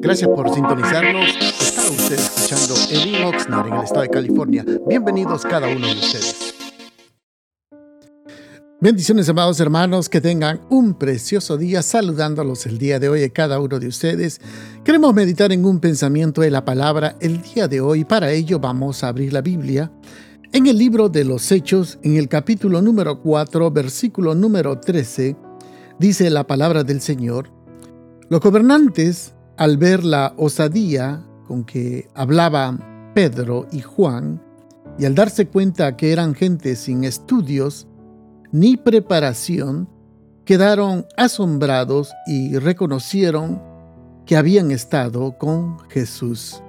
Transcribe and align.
Gracias 0.00 0.30
por 0.30 0.52
sintonizarnos. 0.52 1.28
Está 1.60 1.82
usted 1.90 2.14
escuchando 2.14 2.74
Edwin 2.90 3.24
Oxnard 3.24 3.68
en 3.68 3.74
el 3.74 3.84
estado 3.84 4.02
de 4.02 4.10
California. 4.10 4.64
Bienvenidos 4.86 5.42
cada 5.42 5.68
uno 5.68 5.86
de 5.86 5.92
ustedes. 5.92 6.54
Bendiciones, 8.80 9.28
amados 9.30 9.60
hermanos, 9.60 10.08
que 10.08 10.20
tengan 10.20 10.60
un 10.68 10.94
precioso 10.94 11.56
día 11.56 11.82
saludándolos 11.82 12.66
el 12.66 12.76
día 12.76 12.98
de 12.98 13.08
hoy 13.08 13.22
a 13.22 13.30
cada 13.30 13.58
uno 13.58 13.78
de 13.78 13.88
ustedes. 13.88 14.40
Queremos 14.84 15.14
meditar 15.14 15.52
en 15.52 15.64
un 15.64 15.80
pensamiento 15.80 16.42
de 16.42 16.50
la 16.50 16.64
palabra 16.64 17.16
el 17.20 17.40
día 17.40 17.66
de 17.66 17.80
hoy. 17.80 18.04
Para 18.04 18.30
ello 18.32 18.58
vamos 18.58 19.02
a 19.02 19.08
abrir 19.08 19.32
la 19.32 19.40
Biblia 19.40 19.90
en 20.54 20.66
el 20.66 20.78
libro 20.78 21.08
de 21.08 21.24
los 21.24 21.50
Hechos, 21.50 21.98
en 22.02 22.16
el 22.16 22.28
capítulo 22.28 22.80
número 22.80 23.20
4, 23.20 23.72
versículo 23.72 24.36
número 24.36 24.78
13, 24.78 25.34
dice 25.98 26.30
la 26.30 26.46
palabra 26.46 26.84
del 26.84 27.00
Señor. 27.00 27.53
Los 28.34 28.42
gobernantes, 28.42 29.32
al 29.56 29.76
ver 29.76 30.02
la 30.02 30.34
osadía 30.36 31.24
con 31.46 31.62
que 31.62 32.08
hablaban 32.16 33.12
Pedro 33.14 33.68
y 33.70 33.80
Juan, 33.80 34.42
y 34.98 35.04
al 35.04 35.14
darse 35.14 35.46
cuenta 35.46 35.96
que 35.96 36.10
eran 36.10 36.34
gente 36.34 36.74
sin 36.74 37.04
estudios 37.04 37.86
ni 38.50 38.76
preparación, 38.76 39.88
quedaron 40.44 41.06
asombrados 41.16 42.10
y 42.26 42.58
reconocieron 42.58 43.62
que 44.26 44.36
habían 44.36 44.72
estado 44.72 45.38
con 45.38 45.78
Jesús. 45.88 46.60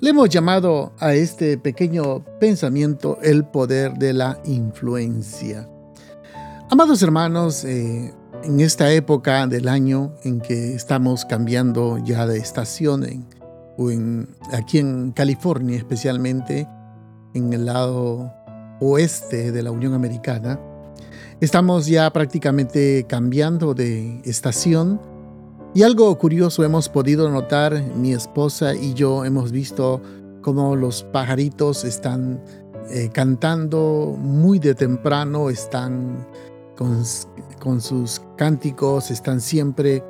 Le 0.00 0.08
hemos 0.08 0.30
llamado 0.30 0.94
a 1.00 1.12
este 1.12 1.58
pequeño 1.58 2.24
pensamiento 2.40 3.18
el 3.20 3.44
poder 3.44 3.92
de 3.98 4.14
la 4.14 4.40
influencia. 4.46 5.68
Amados 6.70 7.02
hermanos, 7.02 7.62
eh, 7.66 8.14
en 8.44 8.60
esta 8.60 8.92
época 8.92 9.46
del 9.46 9.68
año 9.68 10.12
en 10.22 10.40
que 10.40 10.74
estamos 10.74 11.24
cambiando 11.24 11.98
ya 11.98 12.26
de 12.26 12.38
estación, 12.38 13.26
o 13.76 13.90
en, 13.90 14.28
aquí 14.52 14.78
en 14.78 15.12
California 15.12 15.76
especialmente, 15.76 16.68
en 17.32 17.52
el 17.52 17.66
lado 17.66 18.32
oeste 18.80 19.50
de 19.50 19.62
la 19.62 19.70
Unión 19.70 19.94
Americana, 19.94 20.60
estamos 21.40 21.86
ya 21.86 22.12
prácticamente 22.12 23.06
cambiando 23.08 23.74
de 23.74 24.20
estación. 24.24 25.00
Y 25.74 25.82
algo 25.82 26.16
curioso 26.18 26.62
hemos 26.62 26.88
podido 26.88 27.28
notar, 27.30 27.82
mi 27.96 28.12
esposa 28.12 28.74
y 28.74 28.94
yo 28.94 29.24
hemos 29.24 29.50
visto 29.50 30.00
cómo 30.40 30.76
los 30.76 31.02
pajaritos 31.02 31.84
están 31.84 32.40
eh, 32.90 33.08
cantando 33.12 34.14
muy 34.16 34.58
de 34.58 34.74
temprano, 34.74 35.50
están 35.50 36.28
con, 36.76 37.80
sus 37.80 38.20
cánticos, 38.36 39.10
están 39.10 39.40
siempre 39.40 40.02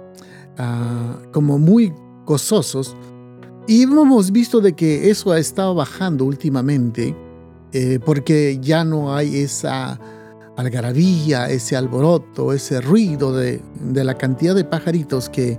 ah, 0.59 1.19
como 1.33 1.59
muy 1.59 1.93
gozosos. 2.25 2.97
Y 3.67 3.83
hemos 3.85 4.31
visto 4.31 4.61
de 4.61 4.75
que 4.75 5.11
eso 5.11 5.33
ha 5.33 5.39
estado 5.39 5.75
bajando 5.75 6.25
últimamente, 6.25 7.17
eh, 7.73 7.99
porque 8.05 8.59
ya 8.61 8.85
no 8.85 9.15
hay 9.15 9.39
esa 9.39 9.99
algarabía, 10.57 11.51
ese 11.51 11.77
alboroto, 11.77 12.53
ese 12.53 12.81
ruido 12.81 13.33
de, 13.33 13.61
la 13.93 14.15
cantidad 14.15 14.55
de 14.55 14.65
pajaritos 14.65 15.29
que 15.29 15.59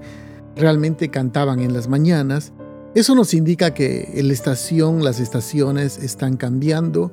realmente 0.56 1.09
cantaban 1.09 1.59
en 1.59 1.73
las 1.73 1.88
mañanas, 1.88 2.53
eso 2.94 3.14
nos 3.14 3.34
indica 3.34 3.73
que 3.73 4.09
la 4.23 4.31
estación, 4.31 5.03
las 5.03 5.19
estaciones 5.19 5.97
están 5.97 6.38
cambiando. 6.38 7.12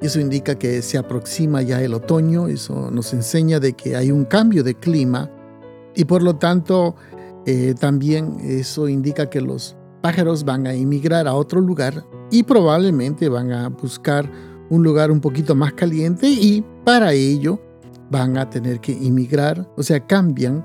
Eso 0.00 0.20
indica 0.20 0.56
que 0.56 0.82
se 0.82 0.98
aproxima 0.98 1.62
ya 1.62 1.82
el 1.82 1.94
otoño. 1.94 2.48
Eso 2.48 2.90
nos 2.90 3.12
enseña 3.12 3.60
de 3.60 3.72
que 3.72 3.96
hay 3.96 4.10
un 4.10 4.24
cambio 4.24 4.62
de 4.62 4.74
clima 4.74 5.30
y 5.94 6.04
por 6.04 6.22
lo 6.22 6.36
tanto 6.36 6.94
eh, 7.46 7.74
también 7.78 8.36
eso 8.42 8.88
indica 8.88 9.30
que 9.30 9.40
los 9.40 9.76
pájaros 10.02 10.44
van 10.44 10.66
a 10.66 10.74
emigrar 10.74 11.26
a 11.26 11.34
otro 11.34 11.60
lugar 11.60 12.04
y 12.30 12.42
probablemente 12.42 13.28
van 13.28 13.52
a 13.52 13.68
buscar 13.68 14.30
un 14.68 14.82
lugar 14.82 15.10
un 15.10 15.20
poquito 15.20 15.54
más 15.54 15.72
caliente 15.72 16.28
y 16.28 16.64
para 16.84 17.12
ello 17.12 17.60
van 18.10 18.36
a 18.36 18.50
tener 18.50 18.80
que 18.80 18.92
emigrar, 18.92 19.68
o 19.76 19.82
sea, 19.82 20.06
cambian 20.06 20.64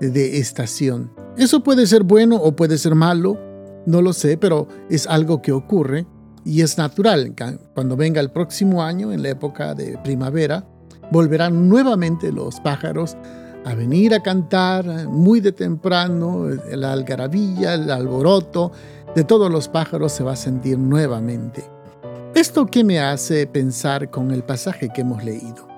de 0.00 0.38
estación. 0.38 1.12
Eso 1.36 1.62
puede 1.62 1.86
ser 1.86 2.02
bueno 2.02 2.36
o 2.36 2.54
puede 2.54 2.78
ser 2.78 2.94
malo, 2.94 3.38
no 3.86 4.02
lo 4.02 4.12
sé, 4.12 4.36
pero 4.36 4.68
es 4.88 5.06
algo 5.06 5.42
que 5.42 5.52
ocurre 5.52 6.06
y 6.44 6.62
es 6.62 6.78
natural. 6.78 7.34
Cuando 7.74 7.96
venga 7.96 8.20
el 8.20 8.30
próximo 8.30 8.82
año, 8.82 9.12
en 9.12 9.22
la 9.22 9.30
época 9.30 9.74
de 9.74 9.98
primavera, 9.98 10.64
volverán 11.10 11.68
nuevamente 11.68 12.32
los 12.32 12.60
pájaros 12.60 13.16
a 13.64 13.74
venir 13.74 14.14
a 14.14 14.22
cantar 14.22 15.08
muy 15.08 15.40
de 15.40 15.52
temprano, 15.52 16.48
la 16.72 16.92
algarabilla, 16.92 17.74
el 17.74 17.90
alboroto 17.90 18.72
de 19.14 19.24
todos 19.24 19.50
los 19.50 19.68
pájaros 19.68 20.12
se 20.12 20.24
va 20.24 20.32
a 20.32 20.36
sentir 20.36 20.78
nuevamente. 20.78 21.64
¿Esto 22.34 22.66
qué 22.66 22.82
me 22.82 22.98
hace 22.98 23.46
pensar 23.46 24.10
con 24.10 24.30
el 24.30 24.42
pasaje 24.42 24.88
que 24.88 25.02
hemos 25.02 25.22
leído? 25.22 25.68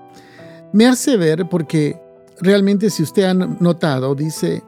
Me 0.73 0.87
hace 0.87 1.17
ver 1.17 1.49
porque 1.49 2.01
realmente 2.41 2.91
si 2.91 3.03
usted 3.03 3.25
ha 3.25 3.35
notado, 3.35 4.15
dice, 4.15 4.63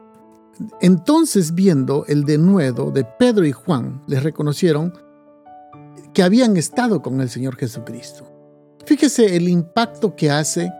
entonces 0.81 1.55
viendo 1.55 2.05
el 2.07 2.23
denuedo 2.23 2.91
de 2.91 3.03
Pedro 3.03 3.45
y 3.45 3.51
Juan, 3.51 4.01
les 4.07 4.21
reconocieron 4.21 4.93
que 6.17 6.23
habían 6.23 6.57
estado 6.57 7.03
con 7.03 7.21
el 7.21 7.29
Señor 7.29 7.57
Jesucristo. 7.57 8.25
Fíjese 8.87 9.35
el 9.35 9.47
impacto 9.47 10.15
que 10.15 10.31
hace 10.31 10.71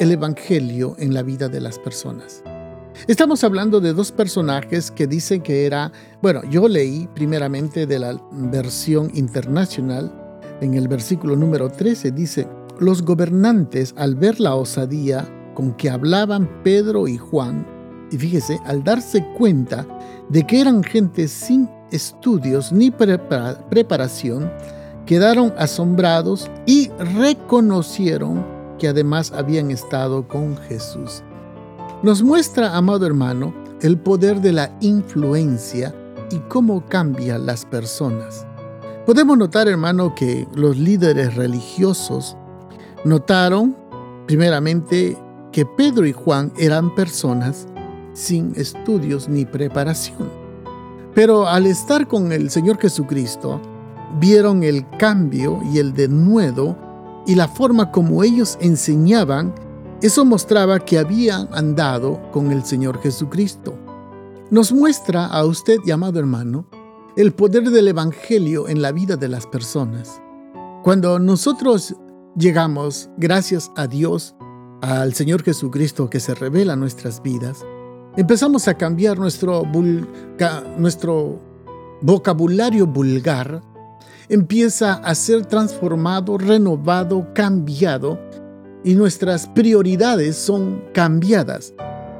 el 0.00 0.10
Evangelio 0.10 0.96
en 0.98 1.14
la 1.14 1.22
vida 1.22 1.48
de 1.48 1.60
las 1.60 1.78
personas. 1.78 2.42
Estamos 3.06 3.44
hablando 3.44 3.80
de 3.80 3.92
dos 3.92 4.10
personajes 4.10 4.90
que 4.90 5.06
dicen 5.06 5.40
que 5.40 5.66
era, 5.66 5.92
bueno, 6.20 6.42
yo 6.50 6.66
leí 6.66 7.08
primeramente 7.14 7.86
de 7.86 8.00
la 8.00 8.20
versión 8.32 9.12
internacional 9.14 10.12
en 10.60 10.74
el 10.74 10.88
versículo 10.88 11.36
número 11.36 11.70
13 11.70 12.10
dice, 12.10 12.48
los 12.80 13.02
gobernantes 13.02 13.94
al 13.96 14.16
ver 14.16 14.40
la 14.40 14.56
osadía 14.56 15.52
con 15.54 15.74
que 15.74 15.90
hablaban 15.90 16.50
Pedro 16.64 17.06
y 17.06 17.18
Juan, 17.18 17.64
y 18.10 18.18
fíjese, 18.18 18.58
al 18.64 18.82
darse 18.82 19.24
cuenta 19.38 19.86
de 20.28 20.44
que 20.44 20.60
eran 20.60 20.82
gente 20.82 21.28
sin 21.28 21.68
estudios 21.92 22.72
ni 22.72 22.90
preparación, 22.90 24.50
quedaron 25.06 25.52
asombrados 25.58 26.50
y 26.66 26.90
reconocieron 27.18 28.44
que 28.78 28.88
además 28.88 29.32
habían 29.32 29.70
estado 29.70 30.26
con 30.26 30.56
Jesús. 30.56 31.22
Nos 32.02 32.22
muestra, 32.22 32.76
amado 32.76 33.06
hermano, 33.06 33.54
el 33.80 33.98
poder 33.98 34.40
de 34.40 34.52
la 34.52 34.76
influencia 34.80 35.94
y 36.30 36.38
cómo 36.48 36.84
cambia 36.86 37.38
las 37.38 37.64
personas. 37.64 38.46
Podemos 39.06 39.36
notar, 39.36 39.68
hermano, 39.68 40.14
que 40.14 40.48
los 40.54 40.76
líderes 40.76 41.34
religiosos 41.34 42.36
notaron, 43.04 43.76
primeramente, 44.26 45.16
que 45.50 45.66
Pedro 45.66 46.06
y 46.06 46.12
Juan 46.12 46.52
eran 46.56 46.94
personas 46.94 47.66
sin 48.14 48.52
estudios 48.56 49.28
ni 49.28 49.44
preparación. 49.44 50.41
Pero 51.14 51.46
al 51.46 51.66
estar 51.66 52.08
con 52.08 52.32
el 52.32 52.50
Señor 52.50 52.78
Jesucristo, 52.78 53.60
vieron 54.18 54.62
el 54.62 54.86
cambio 54.98 55.60
y 55.72 55.78
el 55.78 55.92
denuedo 55.92 56.76
y 57.26 57.34
la 57.34 57.48
forma 57.48 57.90
como 57.90 58.24
ellos 58.24 58.58
enseñaban, 58.60 59.54
eso 60.00 60.24
mostraba 60.24 60.80
que 60.80 60.98
habían 60.98 61.48
andado 61.52 62.20
con 62.32 62.50
el 62.50 62.64
Señor 62.64 63.00
Jesucristo. 63.00 63.74
Nos 64.50 64.72
muestra 64.72 65.26
a 65.26 65.44
usted, 65.44 65.76
llamado 65.84 66.18
hermano, 66.18 66.66
el 67.16 67.32
poder 67.32 67.70
del 67.70 67.88
Evangelio 67.88 68.68
en 68.68 68.82
la 68.82 68.90
vida 68.90 69.16
de 69.16 69.28
las 69.28 69.46
personas. 69.46 70.20
Cuando 70.82 71.18
nosotros 71.18 71.94
llegamos, 72.36 73.10
gracias 73.16 73.70
a 73.76 73.86
Dios, 73.86 74.34
al 74.80 75.14
Señor 75.14 75.42
Jesucristo 75.42 76.10
que 76.10 76.20
se 76.20 76.34
revela 76.34 76.72
en 76.72 76.80
nuestras 76.80 77.22
vidas, 77.22 77.64
empezamos 78.16 78.68
a 78.68 78.74
cambiar 78.74 79.18
nuestro, 79.18 79.64
nuestro 80.78 81.40
vocabulario 82.00 82.86
vulgar, 82.86 83.62
empieza 84.28 84.94
a 84.94 85.14
ser 85.14 85.46
transformado, 85.46 86.38
renovado, 86.38 87.28
cambiado, 87.34 88.18
y 88.84 88.94
nuestras 88.94 89.46
prioridades 89.46 90.36
son 90.36 90.82
cambiadas. 90.92 91.72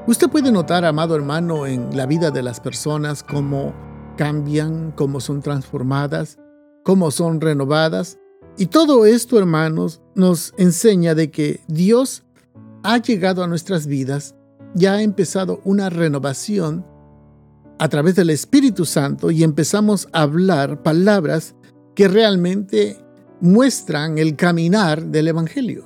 Usted 0.06 0.28
puede 0.28 0.52
notar, 0.52 0.84
amado 0.84 1.16
hermano, 1.16 1.66
en 1.66 1.96
la 1.96 2.06
vida 2.06 2.30
de 2.30 2.42
las 2.42 2.60
personas 2.60 3.22
como 3.22 3.72
cambian, 4.16 4.92
cómo 4.92 5.20
son 5.20 5.42
transformadas, 5.42 6.38
cómo 6.84 7.10
son 7.10 7.40
renovadas. 7.40 8.18
Y 8.58 8.66
todo 8.66 9.06
esto, 9.06 9.38
hermanos, 9.38 10.00
nos 10.14 10.54
enseña 10.56 11.14
de 11.14 11.30
que 11.30 11.60
Dios 11.66 12.24
ha 12.82 12.98
llegado 12.98 13.42
a 13.42 13.46
nuestras 13.48 13.86
vidas, 13.86 14.34
ya 14.74 14.94
ha 14.94 15.02
empezado 15.02 15.60
una 15.64 15.90
renovación 15.90 16.84
a 17.78 17.88
través 17.88 18.14
del 18.14 18.30
Espíritu 18.30 18.84
Santo 18.84 19.30
y 19.30 19.42
empezamos 19.42 20.08
a 20.12 20.22
hablar 20.22 20.82
palabras 20.82 21.54
que 21.94 22.08
realmente 22.08 22.96
muestran 23.40 24.18
el 24.18 24.36
caminar 24.36 25.04
del 25.06 25.28
Evangelio. 25.28 25.84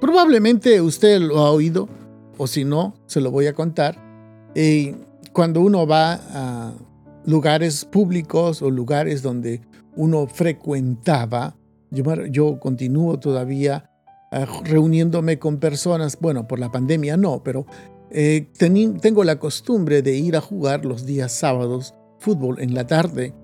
Probablemente 0.00 0.80
usted 0.80 1.20
lo 1.20 1.38
ha 1.38 1.50
oído, 1.50 1.88
o 2.38 2.46
si 2.46 2.64
no, 2.64 2.94
se 3.06 3.20
lo 3.20 3.30
voy 3.30 3.46
a 3.46 3.54
contar. 3.54 3.96
Eh, 4.54 4.94
cuando 5.32 5.60
uno 5.60 5.86
va 5.86 6.20
a 6.30 6.72
lugares 7.24 7.84
públicos 7.84 8.62
o 8.62 8.70
lugares 8.70 9.22
donde 9.22 9.60
uno 9.96 10.26
frecuentaba, 10.26 11.56
yo, 11.90 12.60
continúo 12.60 13.18
todavía 13.18 13.90
reuniéndome 14.44 15.38
con 15.38 15.58
personas, 15.58 16.18
bueno, 16.20 16.46
por 16.46 16.58
la 16.58 16.70
pandemia 16.70 17.16
no, 17.16 17.42
pero 17.42 17.66
eh, 18.10 18.48
tengo 19.00 19.24
la 19.24 19.38
costumbre 19.38 20.02
de 20.02 20.16
ir 20.16 20.36
a 20.36 20.40
jugar 20.40 20.84
los 20.84 21.06
días 21.06 21.32
sábados 21.32 21.94
fútbol 22.18 22.60
en 22.60 22.74
la 22.74 22.86
tarde. 22.86 23.34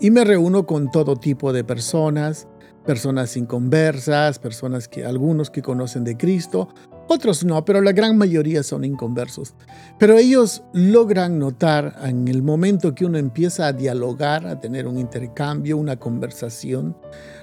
Y 0.00 0.10
me 0.10 0.24
reúno 0.24 0.66
con 0.66 0.90
todo 0.90 1.16
tipo 1.16 1.52
de 1.52 1.64
personas, 1.64 2.48
personas 2.84 3.36
inconversas, 3.36 4.38
personas 4.38 4.88
que 4.88 5.04
algunos 5.04 5.50
que 5.50 5.62
conocen 5.62 6.04
de 6.04 6.16
Cristo, 6.16 6.68
otros 7.08 7.44
no, 7.44 7.64
pero 7.64 7.80
la 7.80 7.92
gran 7.92 8.16
mayoría 8.16 8.62
son 8.62 8.84
inconversos. 8.84 9.54
Pero 9.98 10.16
ellos 10.16 10.62
logran 10.72 11.38
notar 11.38 11.96
en 12.04 12.28
el 12.28 12.42
momento 12.42 12.94
que 12.94 13.04
uno 13.04 13.18
empieza 13.18 13.66
a 13.66 13.72
dialogar, 13.72 14.46
a 14.46 14.60
tener 14.60 14.86
un 14.86 14.98
intercambio, 14.98 15.76
una 15.76 15.96
conversación, 15.96 16.96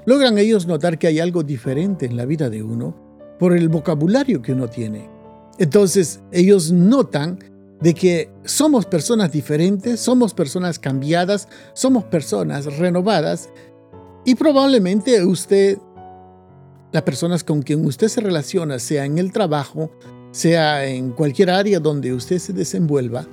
logran 0.06 0.38
ellos 0.38 0.68
notar 0.68 0.98
que 0.98 1.08
hay 1.08 1.20
algo 1.20 1.44
diferente 1.44 2.06
en 2.06 2.18
la 2.18 2.26
vida 2.26 2.50
de 2.50 2.64
uno 2.64 2.96
por 3.38 3.56
el 3.56 3.70
vocabulario 3.70 4.42
que 4.42 4.54
uno 4.54 4.68
tiene. 4.68 5.10
Entonces 5.58 6.22
ellos 6.32 6.72
notan 6.72 7.40
de 7.82 7.94
que 7.94 8.30
somos 8.44 8.86
personas 8.86 9.32
diferentes, 9.32 10.00
somos 10.00 10.34
personas 10.34 10.80
cambiadas, 10.80 11.48
somos 11.74 12.04
personas 12.06 12.66
renovadas 12.78 13.50
y 14.26 14.36
probablemente 14.36 15.24
usted, 15.24 15.78
las 16.92 17.04
personas 17.04 17.44
con 17.44 17.62
quien 17.62 17.86
usted 17.86 18.08
se 18.08 18.22
relaciona, 18.22 18.80
sea 18.80 19.06
en 19.06 19.18
el 19.18 19.32
trabajo, 19.32 19.92
sea 20.32 20.86
en 20.86 21.12
cualquier 21.12 21.50
área 21.50 21.80
donde 21.80 22.14
usted 22.14 22.40
se 22.40 22.54
desenvuelva, 22.54 23.28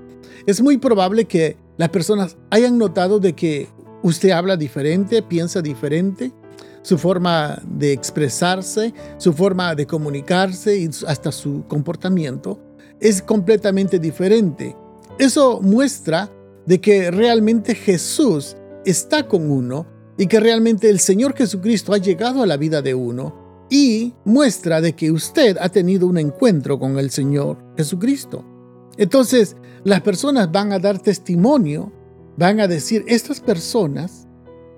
es 0.46 0.60
muy 0.60 0.78
probable 0.78 1.24
que 1.24 1.56
las 1.76 1.88
personas 1.88 2.36
hayan 2.50 2.78
notado 2.78 3.18
de 3.18 3.32
que 3.34 3.68
usted 4.02 4.30
habla 4.30 4.56
diferente, 4.56 5.22
piensa 5.22 5.60
diferente, 5.60 6.32
su 6.82 6.98
forma 6.98 7.60
de 7.66 7.92
expresarse, 7.92 8.94
su 9.18 9.32
forma 9.32 9.74
de 9.74 9.86
comunicarse 9.86 10.78
y 10.78 10.88
hasta 11.06 11.32
su 11.32 11.64
comportamiento 11.66 12.60
es 13.00 13.20
completamente 13.20 13.98
diferente. 13.98 14.76
Eso 15.18 15.60
muestra 15.60 16.30
de 16.64 16.80
que 16.80 17.10
realmente 17.10 17.74
Jesús 17.74 18.56
está 18.84 19.26
con 19.26 19.50
uno 19.50 19.86
y 20.16 20.28
que 20.28 20.38
realmente 20.38 20.88
el 20.88 21.00
Señor 21.00 21.34
Jesucristo 21.34 21.92
ha 21.92 21.98
llegado 21.98 22.42
a 22.42 22.46
la 22.46 22.56
vida 22.56 22.82
de 22.82 22.94
uno 22.94 23.45
y 23.68 24.14
muestra 24.24 24.80
de 24.80 24.94
que 24.94 25.10
usted 25.10 25.56
ha 25.60 25.68
tenido 25.68 26.06
un 26.06 26.18
encuentro 26.18 26.78
con 26.78 26.98
el 26.98 27.10
Señor 27.10 27.58
Jesucristo. 27.76 28.44
Entonces, 28.96 29.56
las 29.84 30.00
personas 30.00 30.50
van 30.50 30.72
a 30.72 30.78
dar 30.78 30.98
testimonio, 30.98 31.92
van 32.36 32.60
a 32.60 32.68
decir, 32.68 33.04
estas 33.06 33.40
personas 33.40 34.26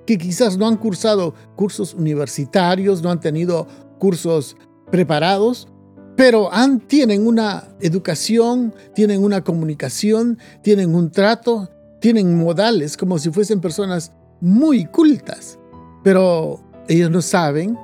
que 0.06 0.18
quizás 0.18 0.56
no 0.56 0.66
han 0.66 0.76
cursado 0.76 1.34
cursos 1.54 1.94
universitarios, 1.94 3.02
no 3.02 3.10
han 3.10 3.20
tenido 3.20 3.66
cursos 3.98 4.56
preparados, 4.90 5.68
pero 6.16 6.50
tienen 6.86 7.26
una 7.26 7.68
educación, 7.80 8.74
tienen 8.94 9.22
una 9.22 9.44
comunicación, 9.44 10.38
tienen 10.62 10.94
un 10.94 11.10
trato, 11.10 11.68
tienen 12.00 12.36
modales 12.36 12.96
como 12.96 13.18
si 13.18 13.30
fuesen 13.30 13.60
personas 13.60 14.12
muy 14.40 14.84
cultas. 14.86 15.58
Pero 16.02 16.60
ellos 16.88 17.10
no 17.10 17.22
saben, 17.22 17.78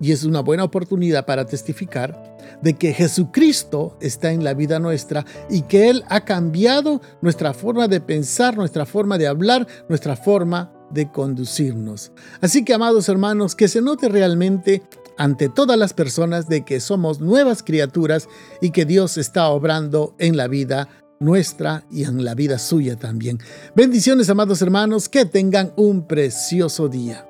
y 0.00 0.12
es 0.12 0.24
una 0.24 0.40
buena 0.40 0.64
oportunidad 0.64 1.26
para 1.26 1.46
testificar, 1.46 2.36
de 2.62 2.74
que 2.74 2.92
Jesucristo 2.92 3.96
está 4.00 4.32
en 4.32 4.44
la 4.44 4.54
vida 4.54 4.78
nuestra 4.78 5.24
y 5.50 5.62
que 5.62 5.90
Él 5.90 6.04
ha 6.08 6.24
cambiado 6.24 7.00
nuestra 7.20 7.52
forma 7.52 7.88
de 7.88 8.00
pensar, 8.00 8.56
nuestra 8.56 8.86
forma 8.86 9.18
de 9.18 9.26
hablar, 9.26 9.66
nuestra 9.88 10.16
forma 10.16 10.72
de 10.90 11.10
conducirnos. 11.10 12.12
Así 12.40 12.64
que, 12.64 12.74
amados 12.74 13.08
hermanos, 13.08 13.54
que 13.54 13.68
se 13.68 13.82
note 13.82 14.08
realmente 14.08 14.82
ante 15.16 15.48
todas 15.48 15.76
las 15.76 15.92
personas 15.92 16.48
de 16.48 16.64
que 16.64 16.80
somos 16.80 17.20
nuevas 17.20 17.62
criaturas 17.62 18.28
y 18.60 18.70
que 18.70 18.84
Dios 18.84 19.18
está 19.18 19.48
obrando 19.48 20.14
en 20.18 20.36
la 20.36 20.48
vida 20.48 20.88
nuestra 21.20 21.84
y 21.90 22.04
en 22.04 22.24
la 22.24 22.34
vida 22.34 22.58
suya 22.58 22.96
también. 22.96 23.38
Bendiciones, 23.74 24.30
amados 24.30 24.62
hermanos, 24.62 25.08
que 25.08 25.24
tengan 25.24 25.72
un 25.76 26.06
precioso 26.06 26.88
día. 26.88 27.27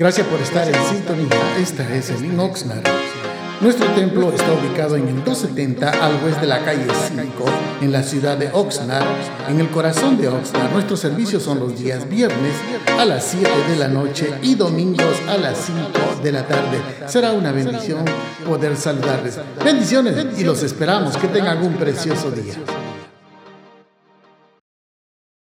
Gracias 0.00 0.26
por 0.28 0.40
estar 0.40 0.66
en 0.66 0.82
sintonía. 0.86 1.28
Esta 1.58 1.94
es 1.94 2.08
el 2.08 2.40
Oxnard. 2.40 2.82
Nuestro 3.60 3.86
templo 3.88 4.32
está 4.32 4.50
ubicado 4.50 4.96
en 4.96 5.06
el 5.06 5.22
270 5.22 5.90
al 5.90 6.24
oeste 6.24 6.40
de 6.40 6.46
la 6.46 6.64
calle 6.64 6.86
5, 7.08 7.44
en 7.82 7.92
la 7.92 8.02
ciudad 8.02 8.38
de 8.38 8.48
Oxnard, 8.50 9.04
en 9.50 9.60
el 9.60 9.68
corazón 9.68 10.16
de 10.16 10.28
Oxnard. 10.28 10.72
Nuestros 10.72 11.00
servicios 11.00 11.42
son 11.42 11.60
los 11.60 11.78
días 11.78 12.08
viernes 12.08 12.54
a 12.98 13.04
las 13.04 13.26
7 13.26 13.50
de 13.68 13.76
la 13.76 13.88
noche 13.88 14.32
y 14.40 14.54
domingos 14.54 15.20
a 15.28 15.36
las 15.36 15.58
5 15.66 16.22
de 16.22 16.32
la 16.32 16.46
tarde. 16.46 16.78
Será 17.06 17.32
una 17.32 17.52
bendición 17.52 18.02
poder 18.46 18.78
saludarles. 18.78 19.38
Bendiciones 19.62 20.38
y 20.38 20.44
los 20.44 20.62
esperamos. 20.62 21.18
Que 21.18 21.28
tengan 21.28 21.62
un 21.62 21.74
precioso 21.74 22.30
día. 22.30 22.54